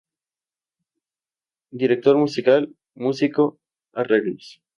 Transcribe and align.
Director 1.69 2.17
Musical, 2.17 2.75
Músico, 2.95 3.59
Arreglos. 3.93 4.59